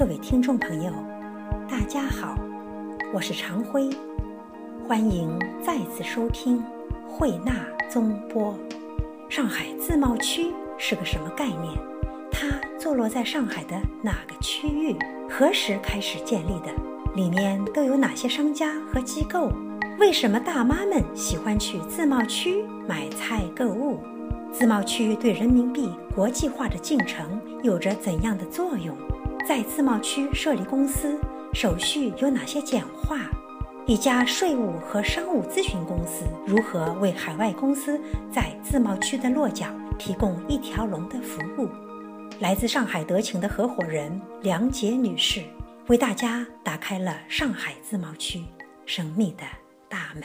[0.00, 0.90] 各位听众朋友，
[1.68, 2.34] 大家好，
[3.12, 3.90] 我是常辉，
[4.88, 6.64] 欢迎再次收听
[7.06, 7.54] 慧纳
[7.86, 8.58] 综播。
[9.28, 11.78] 上海自贸区是个什么概念？
[12.32, 14.96] 它坐落在上海的哪个区域？
[15.28, 16.72] 何时开始建立的？
[17.14, 19.52] 里面都有哪些商家和机构？
[19.98, 24.00] 为什么大妈们喜欢去自贸区买菜购物？
[24.50, 28.96] 自贸区对人民币国际化的进程有着怎样的作用？
[29.46, 31.18] 在自贸区设立公司
[31.52, 33.18] 手续有哪些简化？
[33.86, 39.66] 一家税务和商务咨询公司如何为海外公司在自贸区的落脚
[39.98, 41.68] 提供一条龙的服务？
[42.38, 45.42] 来自上海德勤的合伙人梁杰女士
[45.88, 48.44] 为大家打开了上海自贸区
[48.86, 49.44] 神秘的
[49.88, 50.22] 大门。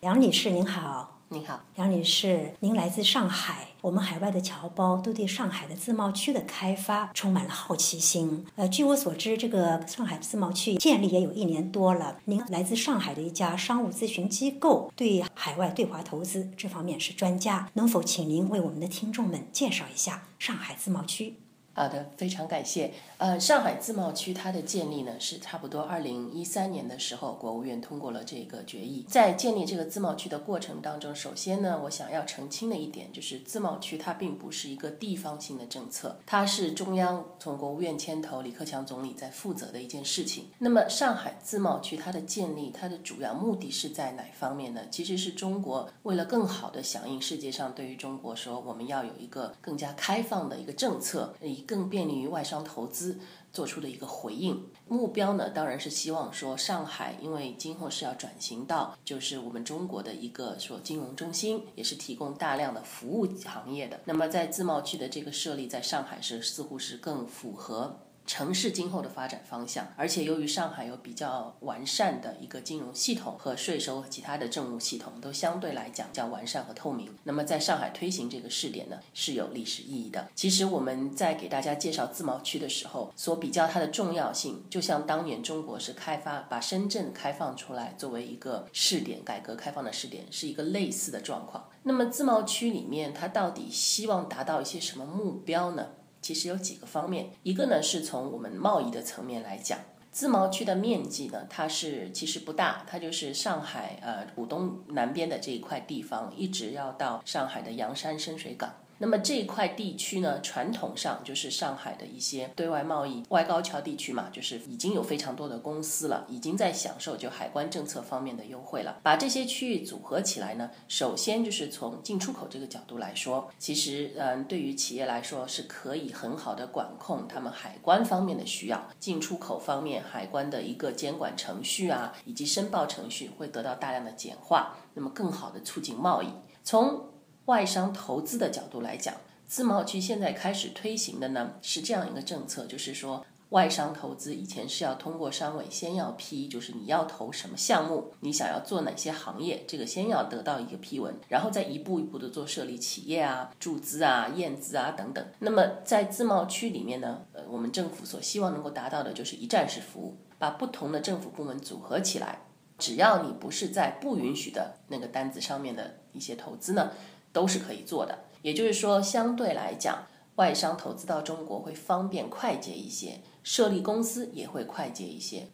[0.00, 1.19] 梁女士您好。
[1.32, 3.68] 您好，杨女士，您来自上海。
[3.82, 8.44] 我们海外的侨胞都对上海的自贸区的开发充满了好奇心。
[8.56, 12.18] 呃，据我所知，这个上海自贸区建立也有一年多了。
[12.24, 21.36] 您来自上海的一家商务咨询机构，对海外对华投资这方面是专家，能否请您为我们的听众们介绍一下上海自贸区？
[21.72, 22.92] 好的，非常感谢。
[23.18, 29.06] 呃，上海自贸区它的建立呢，是差不多二零一三年的时候，国务院通过了这个决议。
[29.08, 40.46] 在建立这个自贸区的过程当中，首先呢，我想要澄清的一点就是，自贸区它并不是一个地方性的政策，它是中央从国务院牵头，李克强总理在负责的一件事情。
[40.58, 44.80] 那么，上海自贸区它的建立，它的主要目的是在哪方面呢？
[44.90, 53.18] 其实是中国为了更好的响应世界上对于中国说，我们要有一个更加开放的一个政策，更便利于外商投资。
[53.52, 63.98] 做出的一个回应目标呢，当然是希望说上海，因为今后是要转型到就是我们中国的一个说金融中心，也是提供大量的服务行业的。
[64.04, 67.98] 那么在自贸区的这个设立，在上海是似乎是更符合。
[68.26, 80.28] 城市今后的发展方向，而且由于上海有比较完善的一个金融系统和税收和其他的政务系统都相对来讲较完善和透明，那么在上海推行这个试点呢是有历史意义的。
[80.34, 91.68] 其实我们在给大家介绍自贸区的时候，所比较它的重要性，就像当年中国是开发把深圳开放出来作为一个试点，改革开放的试点，是一个类似的状况。
[91.82, 95.88] 那么自贸区里面，它到底希望达到一些什么目标呢？
[96.20, 99.78] 其实有几个方面，一个呢是从我们贸易的层面来讲，
[100.12, 108.74] 自贸区的面积呢，它是其实不大，它就是上海呃浦东南边的这一块地方，一直要到上海的洋山深水港。
[109.02, 118.98] 那么这一块地区呢，传统上就是上海的一些对外贸易外高桥地区嘛，就是已经有非常多的公司了，已经在享受就海关政策方面的优惠了。
[119.02, 136.28] 把这些区域组合起来呢，首先就是从进出口这个角度来说，其实嗯，对于企业来说是可以很好的管控他们海关方面的需要，进出口方面海关的一个监管程序啊，以及申报程序会得到大量的简化，那么更好的促进贸易。
[136.62, 137.09] 从
[137.50, 139.12] 外商投资的角度来讲，
[139.44, 155.26] 自贸区现在开始推行的呢是这样一个政策，就是说外商投资以前是要通过商委先要批，就是你要投什么项目，你想要做哪些行业，这个先要得到一个批文，然后再一步一步的做设立企业啊、注资啊、验资啊等等。
[155.40, 162.42] 那么在自贸区里面呢，呃，我们政府所希望能够达到的就是一站式服务，把不同的政府部门组合起来，
[162.78, 166.92] 只要你不是在不允许的那个单子上面的一些投资呢。
[167.32, 170.06] 都是可以做的，也就是说，相对来讲，
[170.36, 175.48] 外商投资到中国会方便快捷一些，设立公司也会快捷一些。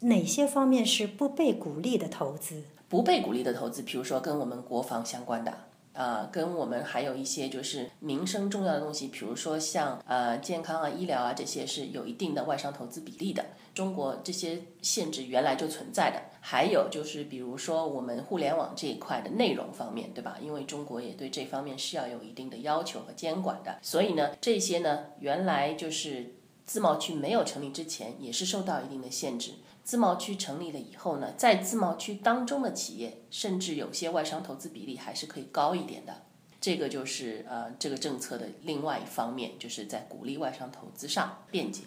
[0.00, 2.64] 哪些方面是不被鼓励的投资？
[2.88, 5.52] 不被鼓励的投资，比如说跟我们国防相关的。
[5.96, 13.44] 啊，跟我们还有一些就是民生重要的东西，比如说像呃健康啊、医疗啊这些是有一定的外商投资比例的。
[13.74, 16.20] 中国这些限制原来就存在的。
[16.40, 20.38] 还有就是比如说我们互联网这一块的内容方面，对吧？
[20.40, 23.78] 因为中国也对这方面是要有一定的要求和监管的。
[23.82, 26.34] 所以呢，这些呢原来就是
[26.64, 29.52] 自贸区没有成立之前也是受到一定的限制。
[29.86, 36.24] 自贸区成立了以后呢，在自贸区当中的企业，甚至有些外商投资比例还是可以高一点的。
[36.60, 41.84] 这个就是呃，这个政策的另外一方面，就是在鼓励外商投资上便捷。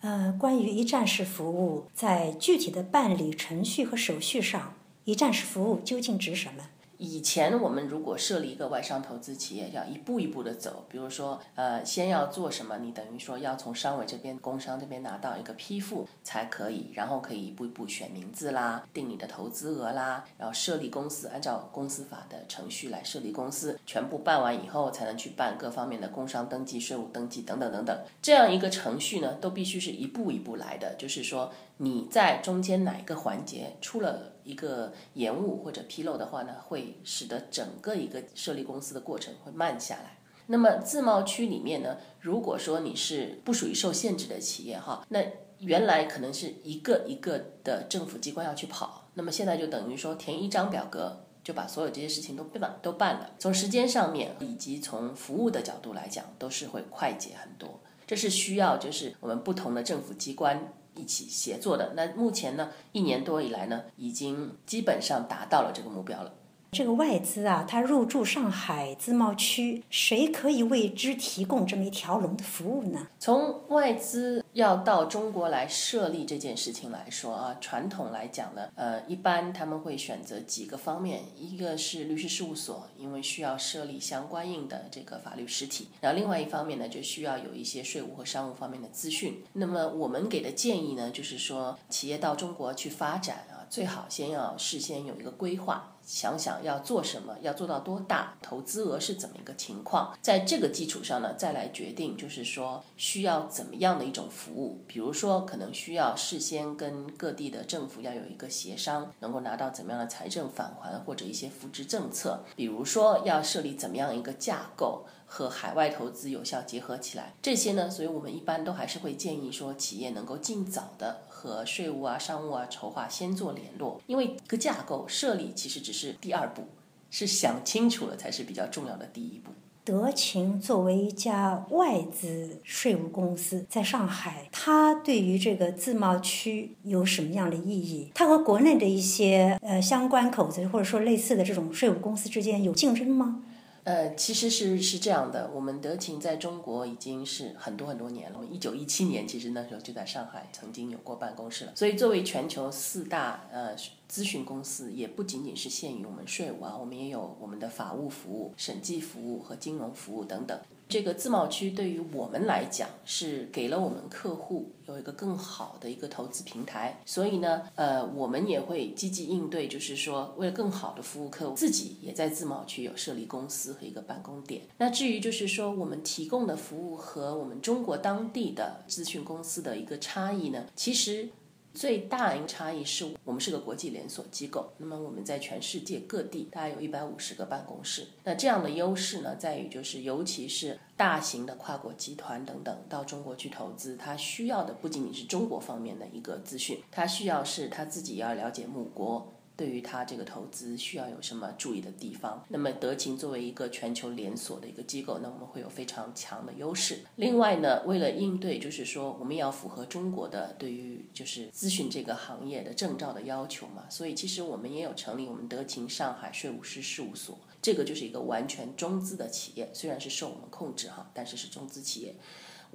[0.00, 4.72] 呃，关于一站式服务，在具体的办理程序和手续上，
[5.04, 6.70] 一站式服务究竟指什么？
[6.98, 12.78] 以前我们如果设立一个外商投资企业，要一步一步的走，比如说，呃，先要做什么？
[12.78, 27.98] 你等于说要从商委这边、工商这边拿到一个批复才可以，然后可以一步一步选名字啦，定你的投资额啦，然后设立公司，按照公司法的程序来设立公司，全部办完以后才能去办各方面的工商登记、税务登记等等等等。
[28.22, 34.32] 这样一个程序呢，都必须是一步一步来的，就是说你在中间哪一个环节出了。
[34.46, 40.18] 一个延误或者纰漏的话呢，会使得整个一个设立公司的过程会慢下来。
[40.46, 45.20] 那么自贸区里面呢，如果说你是不属于受限制的企业哈，那
[45.58, 53.30] 原来可能是一个一个的政府机关要去跑，那么现在就等于说填一张表格就把所有这些事情都办都办了。
[53.38, 57.80] 从时间上面以及从服务的角度来讲，都是会快捷很多。
[58.06, 60.72] 这是需要就是我们不同的政府机关。
[60.96, 66.32] 一起协作的，那目前呢，一年多以来呢，已经基本上达到了这个目标了。
[66.76, 73.08] 这个外资啊，它入驻上海自贸区，谁可以为之提供这么一条龙的服务呢？
[73.18, 89.42] 从外资要到中国来设立这件事情来说啊，传统来讲呢，呃，一般他们会选择几个方面，一个是律师事务所，因为需要设立相关应的这个法律实体；然后另外一方面呢，就需要有一些税务和商务方面的资讯。
[89.54, 95.94] 那么我们给的建议呢，就是说，企业到中国去发展啊，最好先要事先有一个规划。
[96.06, 104.80] 想想要做什么，要做到多大，投资额是怎么一个情况，在这个基础上呢，再来决定，就是说需要怎么样的一种服务。
[104.86, 112.44] 比如说，可能需要事先跟各地的政府要有一个协商，能够拿到怎么样的财政返还或者一些扶持政策。
[112.54, 115.04] 比如说，要设立怎么样一个架构。
[115.26, 126.62] 和海外投资有效结合起来，这些呢，所以我们一般都还是会建议说，企业能够尽早的和税务啊、商务啊筹划先做联络，因为一个架构设立其实只是第二步，
[127.10, 129.50] 是想清楚了才是比较重要的第一步。
[129.84, 138.10] 德勤作为一家外资税务公司，在上海，它对于这个自贸区有什么样的意义？
[138.12, 143.44] 它和国内的一些呃相关口子或者说类似的这种税务公司之间有竞争吗？
[143.86, 148.36] 呃，其实是是这样的，我们德勤在中国已经是很多很多年了。
[148.36, 151.72] 我们一九一七年其实那时候就在上海曾经有过办公室了。
[151.76, 153.76] 所以作为全球四大呃
[154.10, 160.58] 咨询公司，也不仅仅是限于我们税务啊，我们也有我们的法务服务、审计服务和金融服务等等。
[160.88, 174.62] 这个自贸区对于我们来讲是给了我们客户有一个更好的一个投资平台，所以呢，呃，我们也会积极应对，就是说为了更好的服务客户，自己也在自贸区有设立公司和一个办公点。
[174.78, 181.30] 那至于就是说我们提供的服务和我们中国当地的咨询公司的一个差异呢，其实。
[181.76, 188.06] 最大的一个差异是我们是个国际连锁机构，那么我们在全世界各地大概有一百五十个办公室。
[188.24, 199.34] 那这样的优势呢，在于就是尤其是大型的跨国集团等等到中国去投资，它需要的不仅仅是中国方面的一个资讯，它需要是他自己要了解母国。
[199.56, 202.44] 对于他这个投资需要有什么注意的地方？
[202.48, 206.98] 那么德勤作为一个全球连锁的一个机构，那我们会有非常强的优势。
[207.16, 222.14] 另外呢，为了应对，就是说我们也要符合中国的对于就是咨询这个行业的证照的要求嘛，所以其实我们也有成立我们德勤上海税务师事务所，这个就是一个完全中资的企业，虽然是受我们控制哈，但是是中资企业。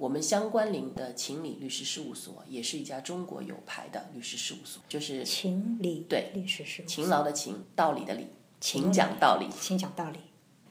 [0.02, 8.26] 我们相关联的秦理律师事务所也是一家中国有牌的律师事务所，就是秦理对律师事务所，勤劳的勤，道理的理，
[8.60, 10.18] 勤讲道理，勤讲道理。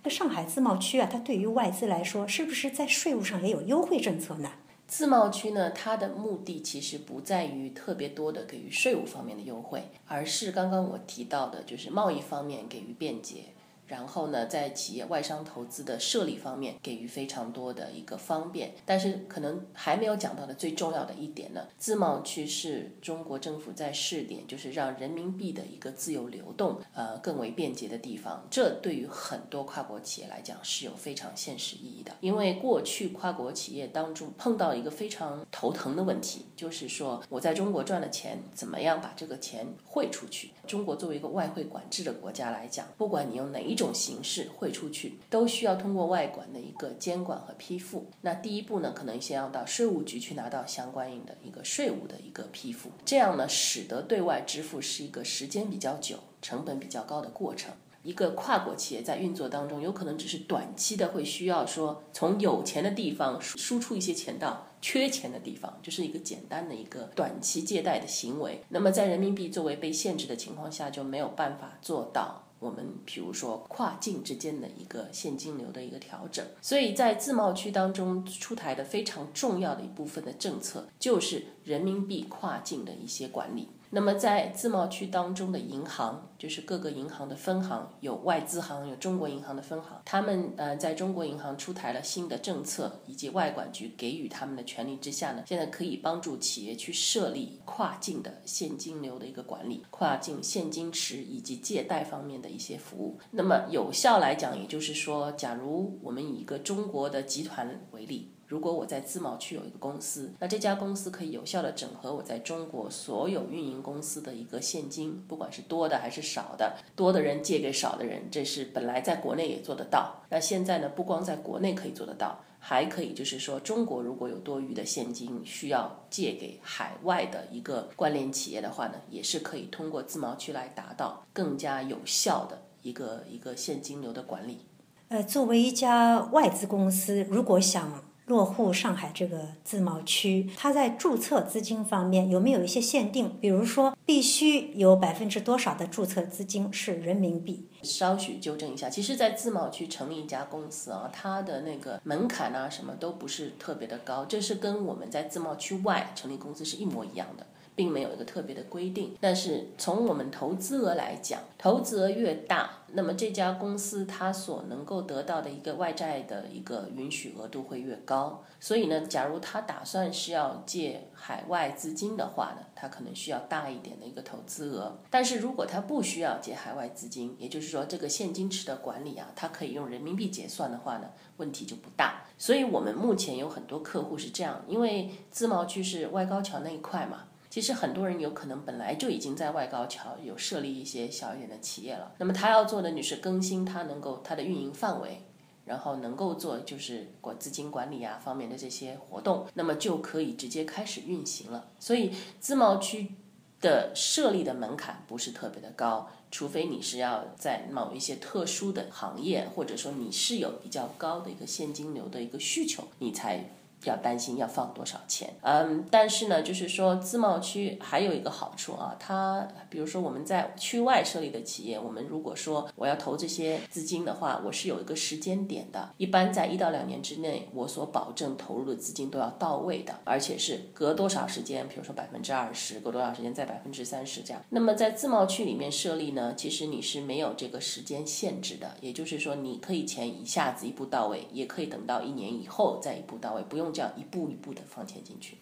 [0.04, 4.52] 那上海自贸区啊，它对于外资来说，是不是在税务上也有优惠政策呢？
[4.86, 13.46] 自贸区呢，它的目的其实不在于特别多的给予税务方面的优惠，而是刚刚我提到的，就是贸易方面给予便捷。
[13.92, 18.74] 然后呢，在企业外商投资的设立方面，给予非常多的一个方便。
[18.86, 28.48] 但是可能还没有讲到的最重要的一点呢，自贸区是中国政府在试点，就是让人民币的一个自由流动，呃，更为便捷的地方。
[28.50, 32.14] 这对于很多跨国企业来讲是有非常现实意义的。
[32.22, 40.52] 因为过去跨国企业当中碰到一个非常头疼的问题，就是说我在中国赚了钱，怎么样把这个钱汇出去？
[40.66, 43.81] 中国作为一个外汇管制的国家来讲，不管你用哪一种。
[43.82, 48.06] 种形式汇出去，都需要通过外管的一个监管和批复。
[48.22, 57.74] 那第一步呢，可能先要到税务局去拿到相关应的一个税务的一个批复，这样呢，使得对外支付是一个时间比较久、成本比较高的过程。
[58.04, 68.64] 一个跨国企业在运作当中，有可能只是短期的会需要说，从有钱的地方输出一些钱到缺钱的地方，就是一个简单的一个短期借贷的行为。
[68.70, 72.44] 那么在人民币作为被限制的情况下，就没有办法做到。
[72.62, 76.46] 我们比如说跨境之间的一个现金流的一个调整。
[76.62, 83.68] 所以在自贸区当中出台的非常重要的一部分的政策，就是人民币跨境的一些管理。
[83.94, 103.20] 那么在自贸区当中的银行，就是各个银行的分行，有外资行，有中国银行的分行，他们呃在中国银行出台了新的政策以及外管局给予他们的权利之下呢，现在可以帮助企业去设立跨境的现金流的一个管理，跨境现金池以及借贷方面的一些服务。
[103.32, 108.32] 那么有效来讲，也就是说，假如我们以一个中国的集团为例。
[108.52, 120.18] 如果我在自贸区有一个公司，那这家公司可以有效的整合我在中国所有运营公司的一个现金，不管是多的还是少的，多的人借给少的人，这是本来在国内也做得到。
[120.30, 134.66] 那现在呢，不光在国内可以做得到，还可以就是说，中国如果有多余的现金需要借给海外的一个关联企业的话呢，也是可以通过自贸区来达到更加有效的一个一个现金流的管理。
[135.08, 143.38] 呃，作为一家外资公司，如果想落户上海这个自贸区，它在注册资金方面有没有一些限定？
[143.42, 147.68] 比如说，必须有百分之多少的注册资金是人民币？
[147.84, 157.46] 稍许纠正一下，其实，在自贸区成立一家公司啊，它的那个门槛啊，什么都不是特别的高，这是跟我们在自贸区外成立公司是一模一样的。
[157.76, 168.44] 并没有一个特别的规定，但是从我们投资额来讲，投资额越大，那么这家公司它所能够得到的一个外债的一个允许额度会越高。
[168.60, 175.00] 所以呢，假如他打算是要借海外资金的话呢，他可能需要大一点的一个投资额。
[175.10, 182.26] 但是如果他不需要借海外资金，也就是说这个现金池的管理啊，它可以用人民币结算的话呢，问题就不大。
[182.38, 187.24] 所以我们目前有很多客户是这样，因为自贸区是外高桥那一块嘛。
[187.52, 195.26] 其实很多人有可能本来就已经在外高桥有设立一些小一点的企业了，那么他要做的，你是更新他能够他的运营范围，
[195.66, 201.68] 然后能够做就是管资金管理啊方面的这些活动，那么就可以直接开始运行了。
[201.78, 203.12] 所以自贸区
[203.60, 213.44] 的设立的门槛不是特别的高，除非你是要在某一些特殊的行业，或者说你是有比较高的一个现金流的一个需求，你才。
[213.86, 234.40] 要担心要放多少钱，嗯，但是呢，就是说自贸区还有一个好处啊，它比如说我们在区外设立的企业，我们如果说我要投这些资金的话，我是有一个时间点的，一般在一到两年之内，我所保证投入的资金都要到位的，而且是隔多少时间，比如说百分之二十，隔多少时间再百分之三十这样。
[234.50, 243.71] 那么在自贸区里面设立呢，其实你是没有这个时间限制的，也就是说你可以钱一下子一步到位，也可以等到一年以后再一步到位，不用。
[243.72, 245.38] 这样一步一步的放钱进去。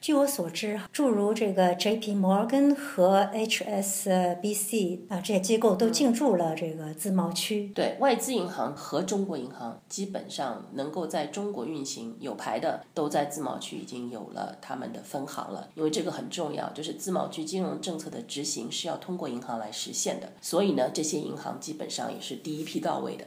[0.00, 2.14] 据我所知，诸如这个 J.P.
[2.14, 5.06] Morgan 和 H.S.B.C.
[5.08, 7.68] 啊这些机构都进驻了这个自贸区。
[7.74, 15.70] 对外资银行和中国银行基本上能够在中国运行有牌的，都在自贸区已经有了他们的分行了。
[15.74, 23.24] 因为这个很重要，就是自贸区金融政策的执行是要通过银行来实现的，所以呢，这些银行基本上也是第一批到位的。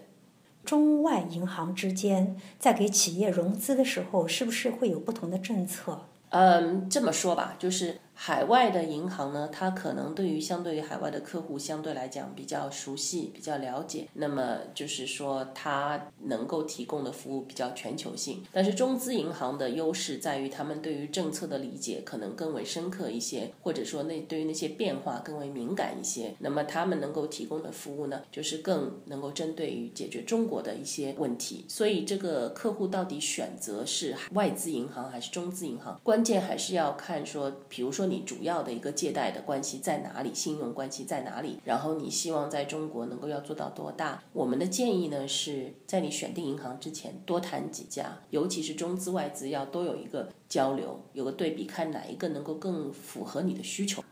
[0.68, 6.02] 中外银行之间在给企业融资的时候，是不是会有不同的政策？
[6.30, 8.02] 嗯，这么说吧，就是。
[8.20, 18.44] 海外的银行呢，它可能对于相对于海外的客户相对来讲比较熟悉、比较了解，那么就是说它能够提供的服务比较全球性。
[18.52, 26.34] 但是中资银行的优势在于他们对于政策的理解可能更为深刻一些，或者说那对于那些变化更为敏感一些。
[26.40, 31.66] 那么他们能够提供的服务呢，就是更能够针对于解决中国的一些问题。
[31.68, 38.07] 所以这个客户到底选择是外资银行还是中资银行，关键还是要看说，比如说。
[38.08, 40.34] 你主要的一个借贷的关系在哪里？
[40.34, 41.60] 信用关系在哪里？
[41.64, 44.24] 然后你希望在中国能够要做到多大？
[44.34, 54.04] 我们的建议呢，是在你选定银行之前多谈几家，尤其是中资外资要多有一个交流，有个对比，看哪一个能够更符合你的需求。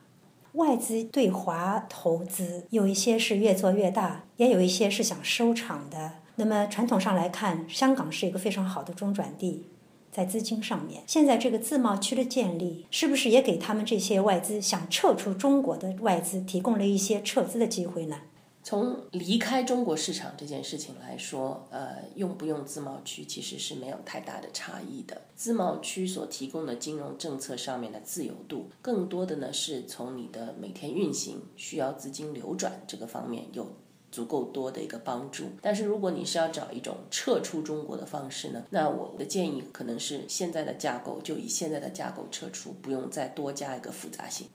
[0.53, 6.13] 外资对华投资有一些是越做越大，也有一些是想收场的。
[6.37, 9.67] 那么传统上来看，香港是一个非常好的中转地。
[10.15, 18.15] 在资金上面，现在这个自贸区的建立，是不是也给他们这些外资想撤出中国的外资提供了一些撤资的机会呢？
[18.63, 25.24] 从离开中国市场这件事情来说，呃，用不用自贸区其实是没有太大的差异的。
[25.36, 33.67] 自贸区所提供的金融政策上面的自由度，更多的呢是从你的每天运行需要资金流转这个方面有。
[34.15, 44.48] 足够多的一个帮助，但是如果你是要找一种撤出中国的方式呢，那我的建议可能是现在的架构就以现在的架构撤出，不用再多加一个复杂性。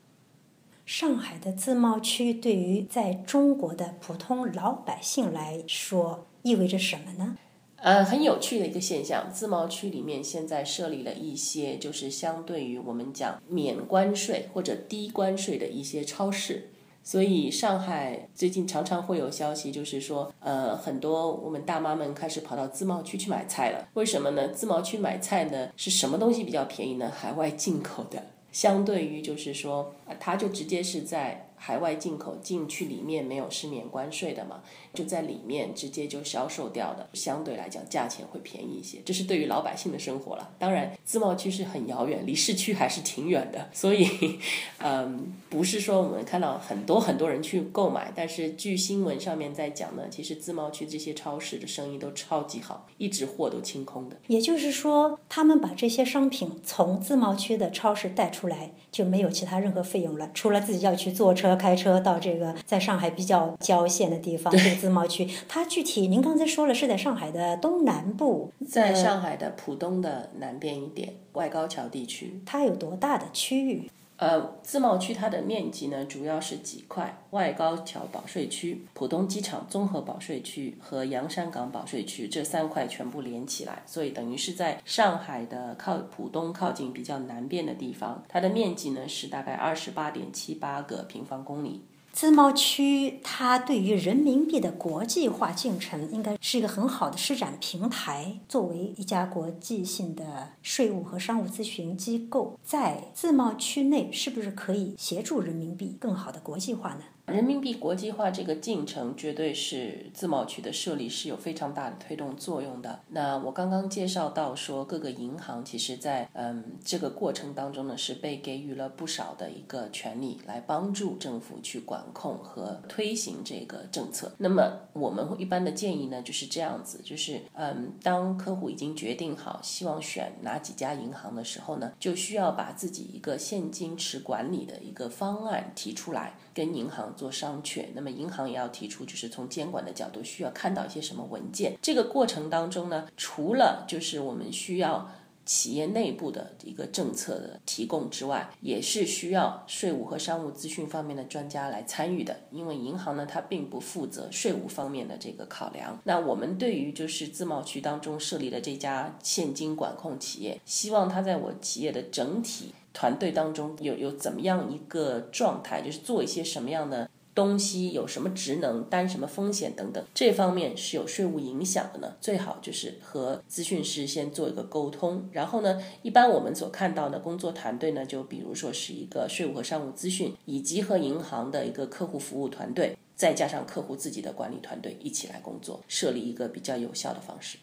[0.87, 7.37] 上海的自贸区对于在中国的普通老百姓来说意味着什么呢？
[7.77, 16.71] 呃，很有趣的一个现象，自贸区里面现在设立了一些，就是相对于我们讲免关税或者低关税的一些超市。
[17.03, 23.89] 所以上海最近常常会有消息，就是说，呃，很多我们大妈们开始跑到自贸区去买菜了。
[23.95, 24.49] 为什么呢？
[24.49, 27.11] 自贸区买菜呢，是什么东西比较便宜呢？
[27.11, 31.47] 海外进口的，相对于就是说，啊，它就直接是在。
[31.63, 34.63] 海外进口进去里面没有是免关税的嘛，
[34.95, 38.97] 就在里面直接就销售掉的，相对来讲价钱会便宜一些。
[39.05, 40.51] 这是对于老百姓的生活了。
[40.59, 44.39] 当然，自贸区是很遥远，离市区还是挺远的，所以，
[44.79, 48.11] 嗯，不是说我们看到很多很多人去购买。
[48.17, 54.17] 但是据新闻上面在讲呢，其实自贸区这些超市的生意都超级好，一直货都清空的。
[54.29, 61.50] 也就是说，他们把这些商品从自贸区的超市带出来，就没有其他任何费用了，除了自己要去坐车。
[61.57, 72.41] 开车到这个在上海比较郊县的地方，这个自贸区，它具体您刚才说了是在上海的东南部，在上海的浦东的南边一点，外高桥地区。
[72.45, 73.91] 它有多大的区域？
[74.21, 91.81] 呃，自贸区它的面积呢，主要是几块：外高桥保税区、浦东机场综合保税区和洋山港保税区这三块全部连起来，所以等于是在上海的靠浦东靠近比较南边的地方，它的面积呢是大概二十八点七八个平方公里。
[92.13, 98.41] 自贸区它对于人民币的国际化进程应该是一个很好的施展平台。
[98.49, 107.03] 作为一家国际性的税务和商务咨询机构，在自贸区内是不是可以协助人民币更好的国际化呢？
[107.31, 112.99] 人民币国际化这个进程，绝对是自贸区的设立是有非常大的推动作用的。
[113.09, 124.33] 那我刚刚介绍到说，各个银行其实在嗯这个过程当中呢，是被给予了不少的一个权利，来帮助政府去管控和推行这个政策。
[124.39, 137.15] 那么我们一般的建议呢，就是这样子，就是嗯，当客户已经决定好希望选哪几家银行的时候呢，就需要把自己一个现金池管理的一个方案提出来，跟银行。
[137.21, 141.77] 做商榷，那么银行也要提出，就是从监管的角度需要看到一些什么文件。
[141.83, 145.11] 这个过程当中呢，除了就是我们需要
[145.45, 152.41] 企业内部的一个政策的提供之外，也是需要税务和商务资讯方面的专家来参与的。
[152.51, 155.99] 因为银行呢，它并不负责税务方面的这个考量。
[156.05, 162.73] 那我们对于就是自贸区当中设立的这家现金管控企业，希望它在我企业的整体。
[162.93, 172.17] 团队当中有有怎么样一个状态，就是做一些什么样的东西，有什么职能，担什么风险等等，这方面是有税务影响的呢？
[172.21, 187.59] 最好就是和咨询师先做一个沟通，然后呢，一般我们所看到的工作团队呢，就比如说是一个税务和商务咨询，以及和银行的一个客户服务团队，再加上客户自己的管理团队一起来工作，设立一个比较有效的方式。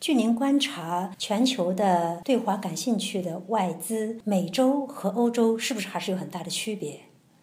[0.00, 7.02] 据您观察，全球的对华感兴趣的外资，美洲和欧洲是不是还是有很大的区别？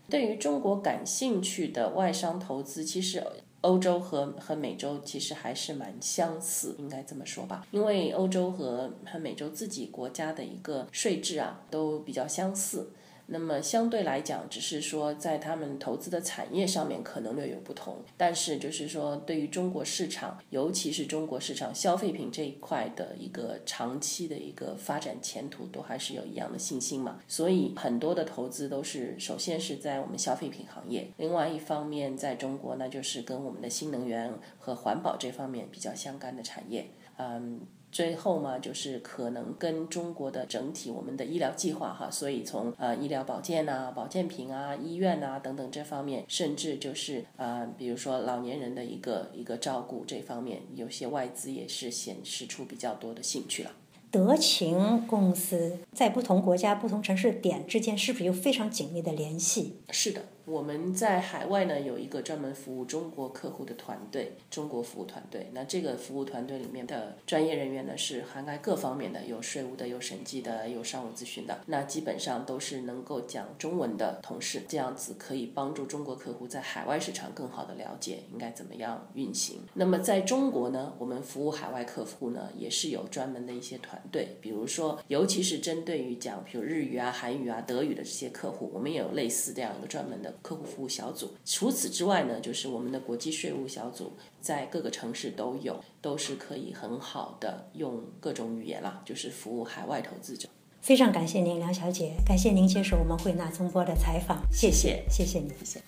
[0.10, 3.24] 对于中国感兴趣的外商投资，其实
[3.62, 7.66] 欧洲和和美洲其实还是蛮相似，应该这么说吧。
[7.72, 12.92] 因为欧洲和和美洲自己国家的一个税制啊，都比较相似。
[13.32, 27.20] 那么相对来讲，只是说在他们投资的产业上面可能略有不同，但是就是说对于中国市场，尤其是中国市场消费品这一块的一个长期的一个发展前途，都还是有一样的信心嘛。
[27.28, 37.62] 所以很多的投资都是首先是在我们消费品行业，另外一方面在中国那，就是跟我们的新能源和环保这方面比较相干的产业，嗯。
[37.92, 53.72] 最后嘛，就是可能跟中国的整体我们的医疗计划哈，所以从呃医疗保健呐、保健品啊、医院呐等等这方面，甚至就是啊，比如说老年人的一个一个照顾这方面，有些外资也是显示出比较多的兴趣了。
[54.12, 59.76] 德勤公司在不同国家、不同城市点之间是不是有非常紧密的联系？
[59.92, 60.26] 是的。
[60.50, 65.48] 我们在海外呢有一个专门服务中国客户的团队，中国服务团队。
[65.54, 71.60] 那这个服务团队里面的专业人员呢是涵盖各方面的，有税务的，有审计的，有商务咨询的。
[71.68, 79.60] 那基本上都是能够讲中文的同事，这样子可以帮助中国客户在海外市场更好的了解应该怎么样运行。
[79.76, 90.34] 那么在中国呢，我们服务海外客户呢也是有专门的一些团队，比如说尤其是针对于讲比如日语啊、韩语啊、德语的这些客户，我们也有类似这样一个专门的。
[90.42, 91.34] 客户服务小组。
[91.46, 100.48] 除此之外呢，就是我们的国际税务小组，在各个城市都有，都是可以很好的用各种语言啦，就是服务海外投资者。
[100.82, 105.82] 非常感谢您，梁小姐，感谢您接受我们慧纳中波的采访，谢谢，谢谢你，谢谢。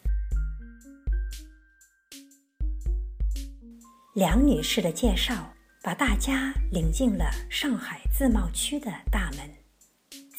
[4.14, 9.61] 梁女士的介绍把大家领进了上海自贸区的大门。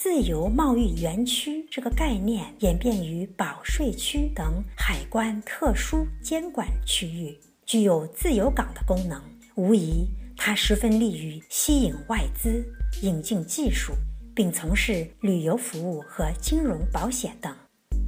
[0.03, 9.23] 自由贸易园区这个概念演变于保税区等海关特殊监管区域，具有自由港的功能。
[9.55, 12.65] 无疑，它十分利于吸引外资、
[13.03, 13.93] 引进技术，
[14.35, 17.55] 并从事旅游服务和金融保险等。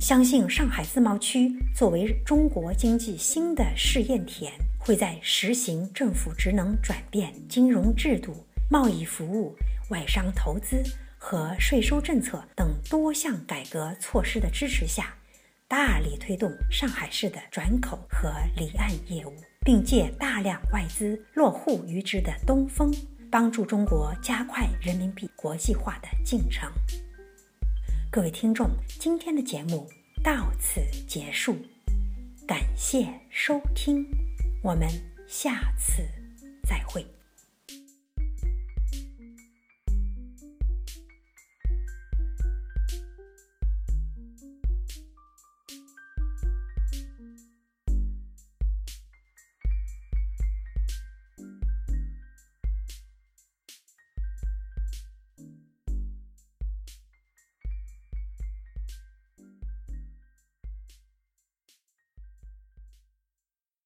[0.00, 4.52] 相信上海自贸区作为中国经济新的试验田。
[4.80, 8.35] 会在实行政府职能转变、金融制度、
[8.68, 9.57] 贸易服务、
[9.90, 10.83] 外商投资
[11.24, 15.14] 和税收政策等多项改革措施的支持下，
[15.66, 19.32] 大力推动上海市的转口和离岸业务，
[19.64, 22.94] 并借大量外资落户于之的东风，
[23.30, 26.70] 帮助中国加快人民币国际化的进程。
[28.10, 28.68] 各位听众，
[29.00, 29.88] 今天的节目
[30.22, 31.56] 到此结束，
[32.46, 34.06] 感谢收听。
[34.62, 34.87] 我们
[35.26, 36.06] 下次
[36.68, 37.13] 再会。